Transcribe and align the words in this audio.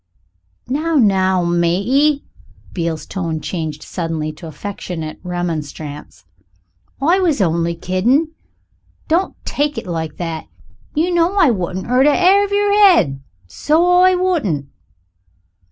"Now, 0.67 0.95
now, 0.95 1.43
matey" 1.43 2.23
Beale's 2.73 3.05
tone 3.05 3.39
changed 3.39 3.83
suddenly 3.83 4.31
to 4.31 4.47
affectionate 4.47 5.19
remonstrance 5.21 6.25
"I 6.99 7.19
was 7.19 7.39
only 7.39 7.75
kiddin'. 7.75 8.29
Don't 9.07 9.35
take 9.45 9.77
it 9.77 9.85
like 9.85 10.17
that. 10.17 10.47
You 10.95 11.13
know 11.13 11.35
I 11.35 11.51
wouldn't 11.51 11.85
'urt 11.85 12.07
a 12.07 12.17
'air 12.19 12.43
of 12.43 12.51
yer 12.51 12.71
'ed, 12.73 13.21
so 13.45 13.91
I 13.99 14.15
wouldn't." 14.15 14.69